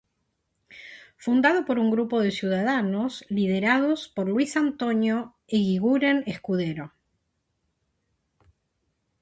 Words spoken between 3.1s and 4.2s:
liderados